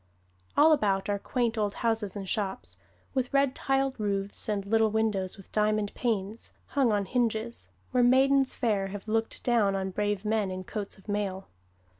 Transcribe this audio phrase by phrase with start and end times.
[0.57, 2.79] All about are quaint old houses and shops,
[3.13, 8.55] with red tiled roofs, and little windows, with diamond panes, hung on hinges, where maidens
[8.55, 11.49] fair have looked down on brave men in coats of mail.